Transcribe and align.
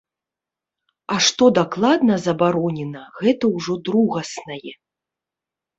А 1.15 1.17
што 1.25 1.45
дакладна 1.59 2.13
забаронена, 2.25 3.03
гэта 3.21 3.55
ўжо 3.55 3.73
другаснае. 3.91 4.71